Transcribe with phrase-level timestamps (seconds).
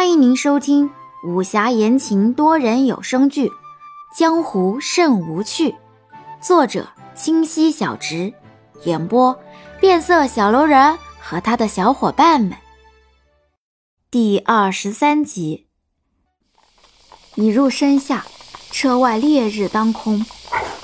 [0.00, 0.88] 欢迎您收听
[1.22, 3.48] 武侠言情多人有声剧
[4.16, 5.72] 《江湖甚无趣》，
[6.40, 8.32] 作者：清溪小直，
[8.84, 9.38] 演播：
[9.78, 12.56] 变色小楼人和他的小伙伴们。
[14.10, 15.66] 第二十三集，
[17.34, 18.24] 已入深夏，
[18.70, 20.24] 车外烈日当空，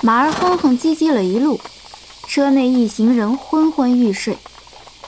[0.03, 1.59] 马儿哼哼唧唧了一路，
[2.27, 4.37] 车内一行人昏昏欲睡，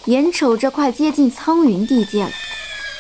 [0.06, 2.32] 眼瞅着快接近苍云地界了。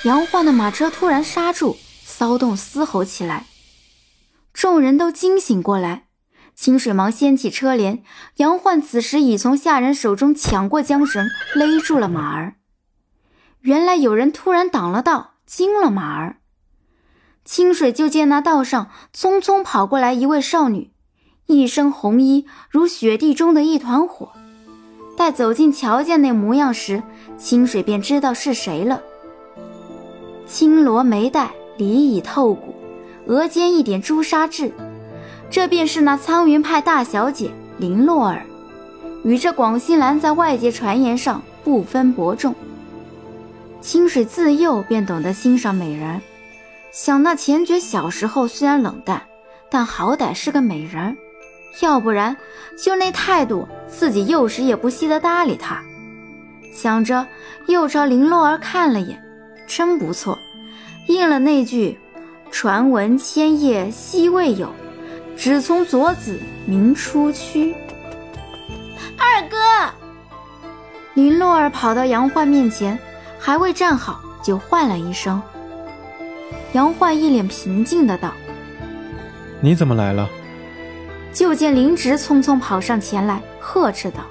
[0.03, 3.47] 杨焕的马车突然刹住，骚动嘶吼起来，
[4.53, 6.05] 众人都惊醒过来。
[6.55, 8.01] 清水忙掀起车帘，
[8.37, 12.55] 杨焕此时已从下人手中抢过缰绳，勒住了马儿。
[13.59, 16.37] 原来有人突然挡了道，惊了马儿。
[17.43, 20.91] 清水就见那道上匆匆跑过来一位少女，
[21.47, 24.31] 一身红衣如雪地中的一团火。
[25.17, 27.03] 待走近瞧见那模样时，
[27.37, 29.01] 清水便知道是谁了。
[30.49, 32.73] 青罗眉黛，里已透骨，
[33.27, 34.71] 额间一点朱砂痣，
[35.47, 38.43] 这便是那苍云派大小姐林洛儿，
[39.23, 42.55] 与这广心兰在外界传言上不分伯仲。
[43.79, 46.19] 清水自幼便懂得欣赏美人，
[46.91, 49.21] 想那钱爵小时候虽然冷淡，
[49.69, 51.15] 但好歹是个美人，
[51.83, 52.35] 要不然
[52.75, 55.79] 就那态度，自己幼时也不稀得搭理他。
[56.73, 57.27] 想着，
[57.67, 59.23] 又朝林洛儿看了眼。
[59.69, 60.37] 真不错，
[61.05, 61.99] 应了那句
[62.49, 64.73] “传闻千叶昔未有，
[65.37, 67.75] 只从左子明初区”。
[69.15, 69.55] 二哥，
[71.13, 72.97] 林洛儿跑到杨焕面前，
[73.37, 75.39] 还未站好，就唤了一声。
[76.73, 78.33] 杨焕一脸平静的道
[79.61, 80.27] ：“你怎么来了？”
[81.31, 84.21] 就见林直匆匆跑上前来，呵斥道：“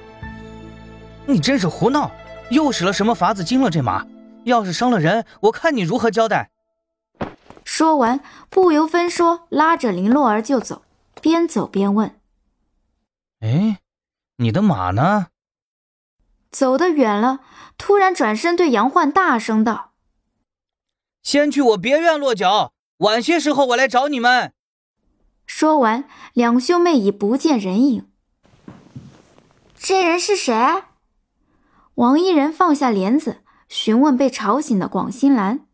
[1.25, 2.11] 你真是胡闹！
[2.49, 4.05] 又使了什么法子惊了这马？”
[4.49, 6.51] 要是伤了人，我看你如何交代。
[7.63, 8.19] 说完，
[8.49, 10.83] 不由分说，拉着林洛儿就走，
[11.21, 12.19] 边走边问
[13.39, 13.79] ：“哎，
[14.37, 15.27] 你的马呢？”
[16.51, 17.41] 走得远了，
[17.77, 19.93] 突然转身对杨焕大声道
[21.21, 24.51] ：“先去我别院落脚，晚些时候我来找你们。”
[25.45, 28.09] 说完，两兄妹已不见人影。
[29.77, 30.83] 这人是谁？
[31.95, 33.43] 王一人放下帘子。
[33.69, 35.67] 询问被吵醒的广新兰，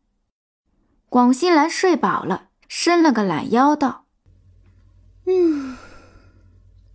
[1.08, 4.04] 广新兰睡饱了，伸了个懒腰，道
[5.26, 5.78] ：“嗯，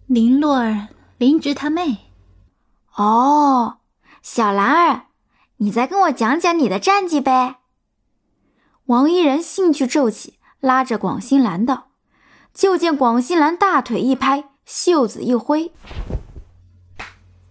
[0.06, 2.10] 林洛儿，林植他妹。
[2.96, 3.78] 哦，
[4.20, 5.06] 小兰儿，
[5.56, 7.60] 你再跟我讲讲你的战绩呗。”
[8.84, 11.88] 王一人兴趣骤起，拉着广新兰道
[12.52, 15.72] ：“就见广新兰大腿一拍，袖子一挥，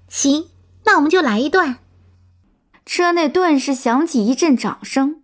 [0.08, 0.50] 行，
[0.84, 1.80] 那我们就来一段。”
[2.92, 5.22] 车内顿时响起一阵掌声。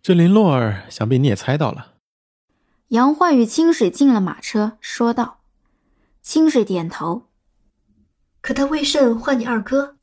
[0.00, 1.96] 这林洛儿，想必你也猜到了。
[2.88, 5.40] 杨焕与清水进了马车，说道
[6.24, 7.24] ：“清水点头。
[8.40, 9.96] 可他为甚唤你二哥？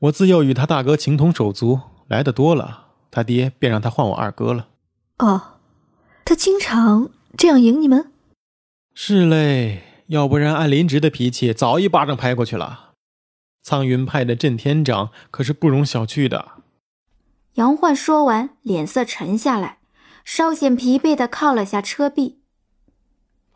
[0.00, 4.68] 我自幼与他大哥情同手足，来的多了，他爹便让他唤我二哥了。
[5.18, 5.58] 哦，
[6.24, 8.10] 他经常这样迎你们？
[8.94, 12.92] 是嘞，要不然按林直的脾气，早一巴掌拍过去了。”
[13.64, 16.52] 苍云派的震天掌可是不容小觑的。
[17.54, 19.78] 杨焕说完，脸色沉下来，
[20.22, 22.42] 稍显疲惫的靠了下车壁。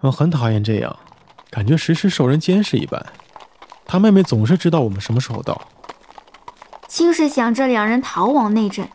[0.01, 0.99] 我很讨厌这样，
[1.51, 3.05] 感觉时时受人监视一般。
[3.85, 5.69] 他妹妹总是知道我们什么时候到。
[6.89, 8.89] 清水想着两人逃往内阵，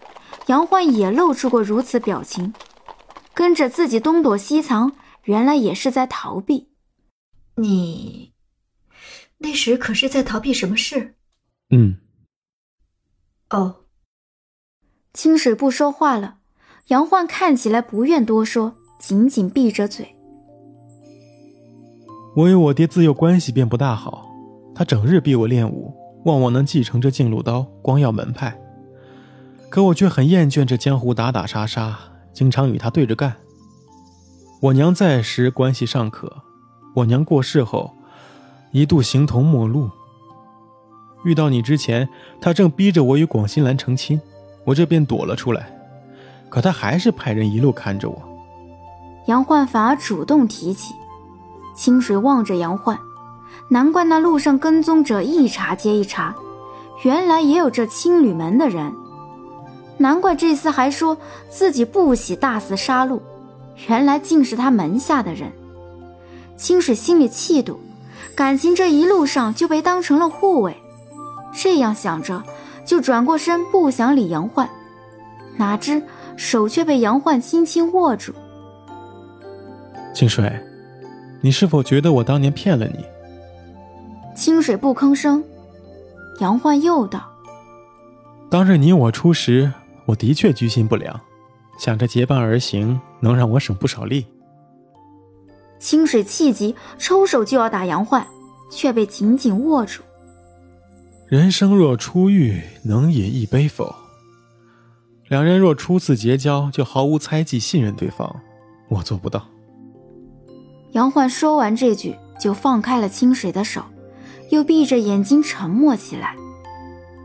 [0.48, 2.56] 杨焕也露出过如此表情，
[3.36, 4.94] 跟着自己东躲西藏，
[5.26, 6.70] 原来也是在逃避。
[7.58, 8.33] 你。
[9.44, 11.16] 那时可是在逃避什么事？
[11.70, 11.98] 嗯。
[13.50, 13.82] 哦。
[15.14, 16.38] 清水不说话了，
[16.88, 20.16] 杨焕看起来不愿多说，紧紧闭着嘴。
[22.36, 24.28] 我与我爹自幼关系便不大好，
[24.74, 25.94] 他整日逼我练武，
[26.26, 28.60] 望我能继承这净露刀光耀门派。
[29.70, 32.00] 可我却很厌倦这江湖打打杀杀，
[32.34, 33.36] 经常与他对着干。
[34.62, 36.42] 我娘在时关系尚可，
[36.96, 37.96] 我娘过世后。
[38.74, 39.90] 一度形同陌路。
[41.24, 42.10] 遇到你之前，
[42.42, 44.20] 他正逼着我与广新兰成亲，
[44.66, 45.72] 我这便躲了出来。
[46.50, 48.22] 可他还是派人一路看着我。
[49.28, 50.94] 杨焕反而主动提起。
[51.76, 53.00] 清水望着杨焕，
[53.70, 56.36] 难怪那路上跟踪者一茬接一茬，
[57.04, 58.92] 原来也有这青旅门的人。
[59.98, 61.18] 难怪这厮还说
[61.50, 63.20] 自己不喜大肆杀戮，
[63.88, 65.52] 原来竟是他门下的人。
[66.58, 67.80] 清水心里气堵。
[68.36, 70.76] 感情这一路上就被当成了护卫，
[71.54, 72.44] 这样想着，
[72.86, 74.68] 就转过身不想理杨焕。
[75.56, 76.02] 哪知
[76.36, 78.34] 手却被杨焕轻轻握住。
[80.16, 80.52] 清水，
[81.42, 83.06] 你是否觉得我当年骗了你？
[84.36, 85.44] 清水不吭声。
[86.40, 87.22] 杨焕又道
[88.50, 89.72] ：“当日你我初识，
[90.08, 91.22] 我的确居心不良，
[91.78, 94.26] 想着结伴而行能让我省不少力。”
[95.84, 98.26] 清水气急，抽手就要打杨焕，
[98.72, 100.02] 却被紧紧握住。
[101.28, 103.94] 人生若初遇，能饮一杯否？
[105.28, 108.34] 两人若初次结交，就毫无猜忌，信任对方，
[108.88, 109.46] 我做不到。
[110.94, 113.84] 杨焕说完这句，就放开了清水的手，
[114.52, 116.38] 又闭着眼睛沉默起来。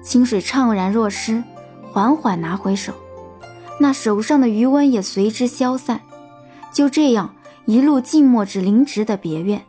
[0.02, 1.44] 清水怅然若失，
[1.92, 2.92] 缓缓拿回手，
[3.78, 6.00] 那手上的余温也随之消散。
[6.72, 7.36] 就这样，
[7.68, 9.66] 一路静默至林直的别院。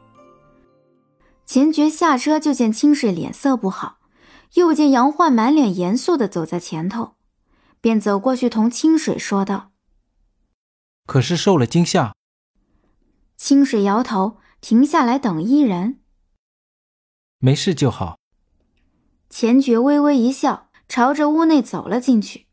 [1.45, 3.97] 钱爵下车就见清水脸色不好。
[4.53, 7.15] 又见杨焕满脸严肃地走在前头，
[7.81, 9.71] 便走过去同清水说道
[11.05, 12.15] ：“可是受了惊吓？”
[13.35, 15.99] 清水摇头，停下来等伊人。
[17.39, 18.17] 没事就好。
[19.29, 22.47] 钱爵微微一笑，朝着屋内走了进去。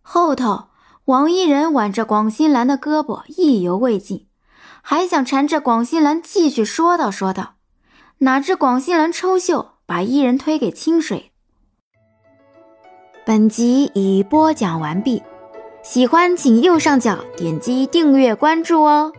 [0.00, 0.70] 后头，
[1.04, 4.26] 王伊人挽着广新兰的胳膊，意犹未尽，
[4.86, 7.54] 还想缠着广信兰继续说道说道，
[8.18, 9.74] 哪知广信兰抽袖。
[9.86, 11.30] 把伊人推给清水。
[13.26, 15.22] 本集已播讲完毕，
[15.82, 19.12] 喜欢请右上角点击订阅关注哦。